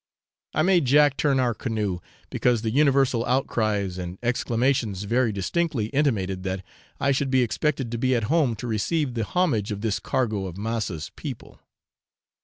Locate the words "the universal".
2.63-3.23